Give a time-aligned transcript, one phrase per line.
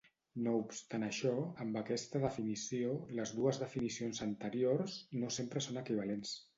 [0.45, 1.33] No obstant això,
[1.65, 6.39] amb aquesta definició, les dues definicions anteriors, no sempre són equivalents.